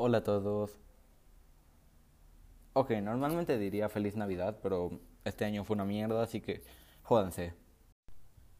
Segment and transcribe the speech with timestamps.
[0.00, 0.78] Hola a todos.
[2.72, 6.62] Ok, normalmente diría feliz Navidad, pero este año fue una mierda, así que
[7.02, 7.54] jódanse.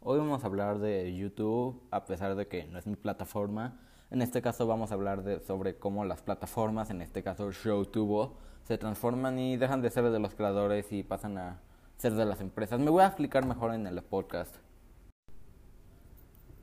[0.00, 3.80] Hoy vamos a hablar de YouTube, a pesar de que no es mi plataforma.
[4.10, 8.36] En este caso vamos a hablar de, sobre cómo las plataformas, en este caso ShowTubo,
[8.64, 11.62] se transforman y dejan de ser de los creadores y pasan a
[11.96, 12.78] ser de las empresas.
[12.78, 14.54] Me voy a explicar mejor en el podcast.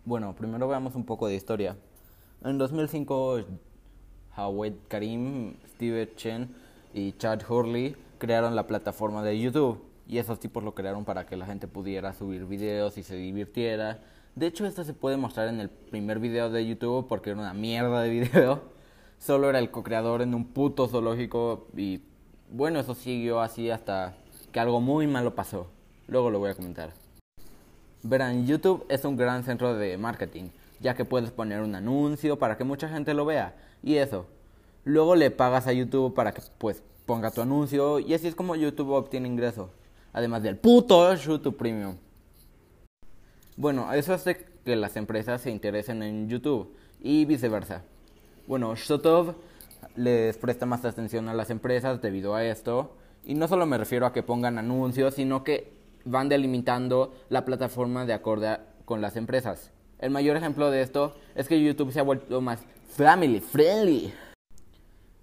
[0.05, 1.75] Bueno, primero veamos un poco de historia.
[2.43, 3.39] En 2005,
[4.39, 6.49] Hawed Karim, Steve Chen
[6.93, 9.83] y Chad Hurley crearon la plataforma de YouTube.
[10.07, 13.99] Y esos tipos lo crearon para que la gente pudiera subir videos y se divirtiera.
[14.35, 17.53] De hecho, esto se puede mostrar en el primer video de YouTube porque era una
[17.53, 18.61] mierda de video.
[19.19, 22.01] Solo era el co-creador en un puto zoológico y
[22.49, 24.15] bueno, eso siguió así hasta
[24.51, 25.67] que algo muy malo pasó.
[26.07, 26.91] Luego lo voy a comentar.
[28.01, 30.45] Verán, YouTube es un gran centro de marketing,
[30.79, 34.25] ya que puedes poner un anuncio para que mucha gente lo vea y eso.
[34.83, 38.55] Luego le pagas a YouTube para que pues ponga tu anuncio y así es como
[38.55, 39.71] YouTube obtiene ingresos,
[40.13, 41.97] además del puto YouTube Premium.
[43.57, 47.83] Bueno, eso hace que las empresas se interesen en YouTube y viceversa.
[48.47, 49.35] Bueno, YouTube
[49.95, 54.05] les presta más atención a las empresas debido a esto y no solo me refiero
[54.05, 55.73] a que pongan anuncios, sino que
[56.05, 59.71] van delimitando la plataforma de acuerdo con las empresas.
[59.99, 62.61] El mayor ejemplo de esto es que YouTube se ha vuelto más
[62.95, 64.13] family friendly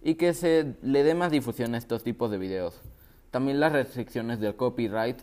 [0.07, 2.81] y que se le dé más difusión a estos tipos de videos.
[3.33, 5.19] También las restricciones del copyright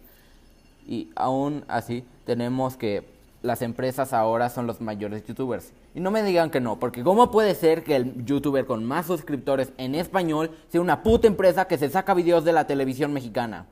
[0.85, 3.05] y aún así tenemos que
[3.41, 5.71] las empresas ahora son los mayores youtubers.
[5.95, 9.05] Y no me digan que no, porque ¿cómo puede ser que el youtuber con más
[9.05, 13.67] suscriptores en español sea una puta empresa que se saca videos de la televisión mexicana?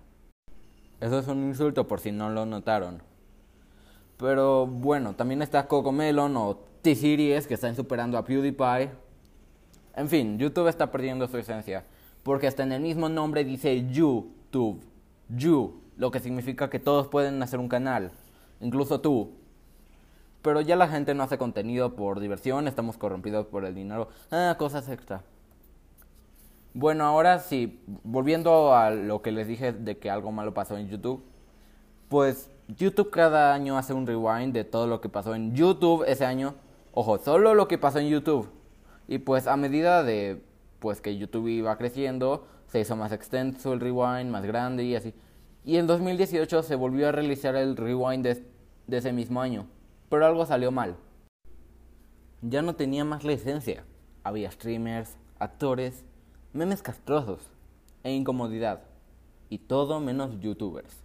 [1.01, 3.03] Eso es un insulto por si no lo notaron.
[4.15, 9.10] Pero bueno, también está Cocomelon o T-Series que están superando a PewDiePie.
[9.95, 11.85] En fin, YouTube está perdiendo su esencia.
[12.23, 14.81] Porque hasta en el mismo nombre dice YouTube.
[15.29, 15.81] You.
[15.97, 18.11] Lo que significa que todos pueden hacer un canal.
[18.59, 19.31] Incluso tú.
[20.41, 24.09] Pero ya la gente no hace contenido por diversión, estamos corrompidos por el dinero.
[24.31, 25.21] Ah, cosas extra.
[26.73, 30.87] Bueno, ahora sí, volviendo a lo que les dije de que algo malo pasó en
[30.87, 31.21] YouTube,
[32.07, 36.25] pues YouTube cada año hace un rewind de todo lo que pasó en YouTube ese
[36.25, 36.55] año.
[36.93, 38.49] Ojo, solo lo que pasó en YouTube.
[39.11, 40.41] Y pues a medida de
[40.79, 45.13] pues que YouTube iba creciendo, se hizo más extenso el rewind, más grande y así.
[45.65, 49.67] Y en 2018 se volvió a realizar el rewind de, ese mismo año,
[50.07, 50.95] pero algo salió mal.
[52.41, 53.83] Ya no tenía más la esencia.
[54.23, 56.05] Había streamers, actores,
[56.53, 57.51] memes castrosos
[58.03, 58.83] e incomodidad,
[59.49, 61.03] y todo menos youtubers.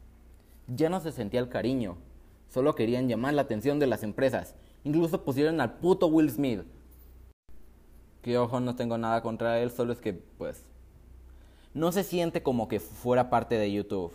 [0.69, 1.97] Ya no se sentía el cariño,
[2.51, 6.63] solo querían llamar la atención de las empresas, incluso pusieron al puto Will Smith.
[8.27, 10.65] Que ojo, no tengo nada contra él, solo es que, pues,
[11.75, 14.13] no se siente como que fuera parte de YouTube.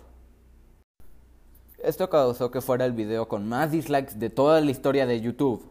[1.81, 5.63] Esto causó que fuera el video con más dislikes de toda la historia de YouTube.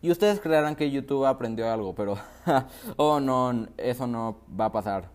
[0.00, 2.16] Y ustedes creerán que YouTube aprendió algo, pero
[2.96, 5.10] oh no, eso no va a pasar.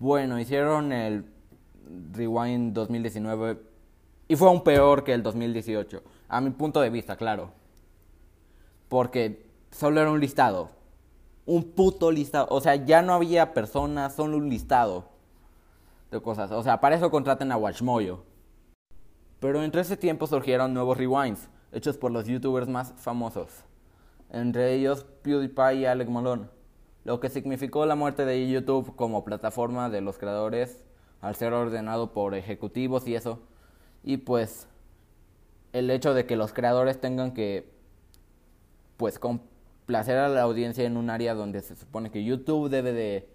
[0.00, 1.26] Bueno, hicieron el
[2.10, 3.56] Rewind 2019
[4.26, 7.52] y fue aún peor que el 2018, a mi punto de vista, claro.
[8.88, 10.79] Porque solo era un listado.
[11.50, 12.46] Un puto listado.
[12.50, 15.08] O sea, ya no había personas, solo un listado
[16.12, 16.52] de cosas.
[16.52, 18.22] O sea, para eso contraten a Watchmoyo.
[19.40, 23.64] Pero entre ese tiempo surgieron nuevos rewinds hechos por los youtubers más famosos,
[24.30, 26.46] entre ellos PewDiePie y Alec Malone,
[27.04, 30.84] lo que significó la muerte de YouTube como plataforma de los creadores
[31.20, 33.40] al ser ordenado por ejecutivos y eso,
[34.02, 34.68] y pues
[35.72, 37.70] el hecho de que los creadores tengan que
[38.96, 39.18] pues
[39.90, 43.28] complacer a la audiencia en un área donde se supone que YouTube debe de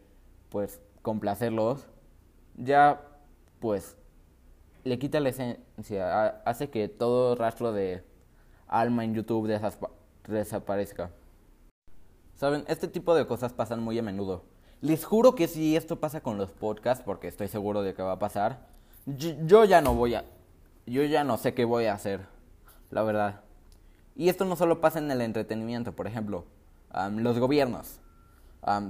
[0.48, 1.86] pues complacerlos,
[2.56, 3.02] ya
[3.60, 3.98] pues
[4.86, 8.06] le quita la esencia, hace que todo rastro de
[8.68, 9.50] alma en YouTube
[10.30, 11.12] desaparezca.
[12.36, 14.46] Saben, este tipo de cosas pasan muy a menudo.
[14.80, 18.14] Les juro que si esto pasa con los podcasts, porque estoy seguro de que va
[18.14, 18.66] a pasar,
[19.06, 20.24] yo, ya no voy a...
[20.86, 22.22] Yo ya no sé qué voy a hacer,
[22.92, 23.45] la verdad.
[24.16, 26.46] Y esto no solo pasa en el entretenimiento, por ejemplo,
[27.12, 28.00] los gobiernos.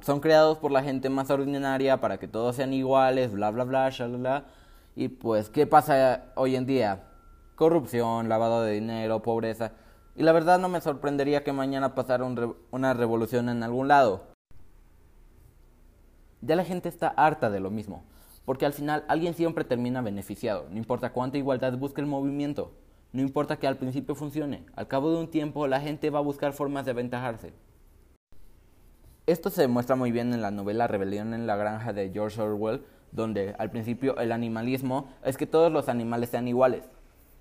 [0.01, 3.89] son creados por la gente más ordinaria para que todos sean iguales, bla, bla, bla,
[3.89, 4.45] shalala.
[4.95, 7.03] Y pues, ¿qué pasa hoy en día?
[7.55, 9.71] corrupción, lavado de dinero, pobreza.
[10.15, 12.25] Y la verdad no me sorprendería que mañana pasara
[12.71, 14.23] una revolución en algún lado.
[16.41, 18.03] Ya la gente está harta de lo mismo,
[18.45, 22.71] porque al final alguien siempre termina beneficiado, no importa cuánta igualdad busque el movimiento,
[23.15, 26.21] no importa que al principio funcione, al cabo de un tiempo la gente va a
[26.21, 27.53] buscar formas de aventajarse.
[29.25, 32.83] Esto se demuestra muy bien en la novela Rebelión en la granja de George Orwell,
[33.13, 36.83] donde al principio el animalismo es que todos los animales sean iguales,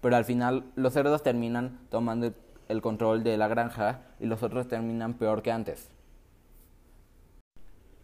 [0.01, 2.33] pero al final los cerdos terminan tomando
[2.69, 5.91] el control de la granja y los otros terminan peor que antes.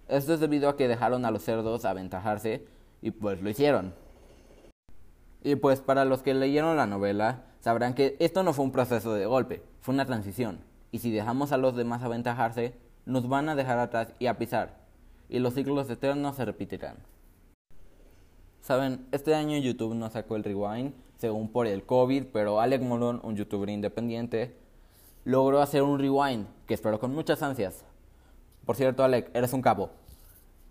[0.09, 2.67] Esto es debido a que dejaron a los cerdos aventajarse
[3.01, 3.95] y pues lo hicieron.
[5.43, 9.15] Y pues para los que leyeron la novela, sabrán que esto no fue un proceso
[9.15, 10.61] de golpe, fue una transición.
[10.93, 12.75] Y si dejamos a los demás aventajarse,
[13.07, 14.81] nos van a dejar atrás y a pisar,
[15.29, 16.97] y los ciclos eternos se repetirán.
[18.61, 23.21] Saben, este año YouTube no sacó el rewind, según por el COVID, pero Alec Molon,
[23.23, 24.57] un youtuber independiente,
[25.25, 27.85] logró hacer un rewind, que espero con muchas ansias.
[28.67, 29.91] Por cierto, Alec, eres un capo.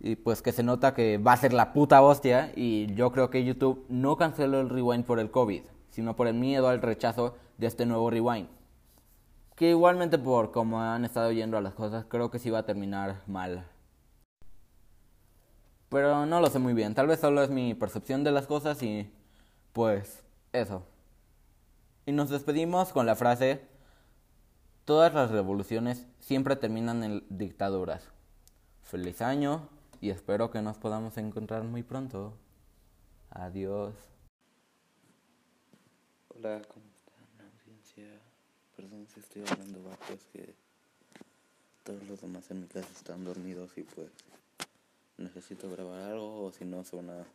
[0.01, 3.29] Y pues que se nota que va a ser la puta hostia, y yo creo
[3.29, 7.35] que YouTube no canceló el rewind por el COVID, sino por el miedo al rechazo
[7.57, 8.47] de este nuevo rewind.
[9.55, 12.65] Que igualmente por como han estado yendo a las cosas, creo que sí va a
[12.65, 13.65] terminar mal.
[15.89, 18.81] Pero no lo sé muy bien, tal vez solo es mi percepción de las cosas
[18.83, 19.11] y
[19.73, 20.23] pues
[20.53, 20.83] eso.
[22.05, 23.67] Y nos despedimos con la frase,
[24.85, 28.07] todas las revoluciones siempre terminan en dictaduras.
[28.83, 29.67] Feliz año
[30.01, 32.33] y espero que nos podamos encontrar muy pronto.
[33.31, 33.93] Adiós.
[36.29, 38.07] Hola, ¿cómo están, audiencia?
[38.75, 40.53] Perdón si estoy hablando bajo, es que
[41.83, 44.09] todos los demás en mi casa están dormidos y pues
[45.17, 47.25] necesito grabar algo o si no se van a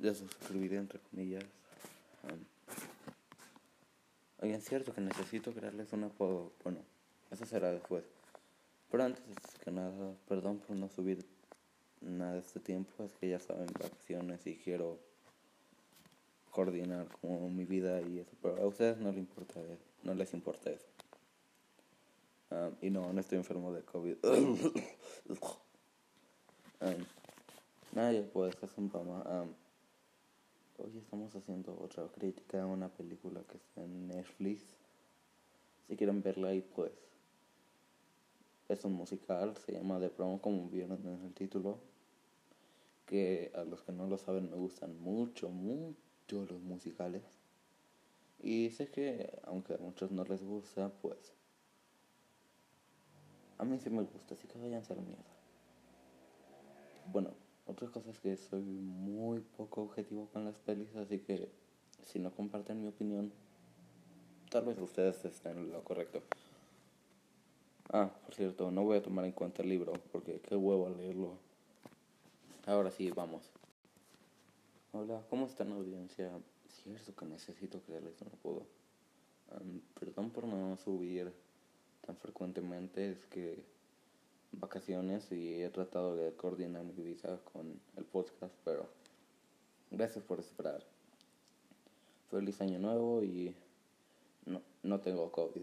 [0.00, 1.44] entre comillas.
[4.40, 6.50] oigan, es cierto que necesito crearles un apodo.
[6.64, 6.80] Bueno,
[7.30, 8.04] eso será después.
[8.90, 9.24] Pero antes
[9.62, 11.24] que nada, perdón por no subir
[12.02, 13.04] nada este tiempo.
[13.04, 14.98] Es que ya saben, vacaciones y quiero
[16.50, 18.32] coordinar como mi vida y eso.
[18.42, 20.86] Pero a ustedes no les importa eso no les importa eso.
[22.50, 24.16] Um, y no, no estoy enfermo de COVID.
[24.24, 24.58] um,
[27.92, 29.54] nadie puede es un Um,
[30.78, 34.62] hoy estamos haciendo otra crítica a una película que está en Netflix.
[35.88, 36.92] Si quieren verla ahí, pues
[38.72, 41.78] es un musical, se llama The Prom, como vieron en el título.
[43.06, 47.22] Que a los que no lo saben me gustan mucho, mucho los musicales.
[48.40, 51.32] Y sé que, aunque a muchos no les gusta, pues.
[53.58, 55.22] A mí sí me gusta, así que vayan a la mierda.
[57.12, 57.30] Bueno,
[57.66, 61.48] otra cosa es que soy muy poco objetivo con las pelis, así que
[62.02, 63.32] si no comparten mi opinión,
[64.50, 66.22] tal vez ustedes estén en lo correcto.
[67.94, 71.36] Ah, por cierto, no voy a tomar en cuenta el libro, porque qué huevo leerlo.
[72.64, 73.42] Ahora sí, vamos.
[74.92, 76.30] Hola, ¿cómo están audiencia?
[76.82, 78.66] cierto que necesito crearles un apodo.
[80.00, 81.32] perdón por no subir
[82.06, 83.62] tan frecuentemente, es que
[84.52, 88.88] vacaciones y he tratado de coordinar mi vida con el podcast, pero
[89.90, 90.82] gracias por esperar.
[92.30, 93.54] Feliz año nuevo y
[94.46, 95.62] no, no tengo COVID.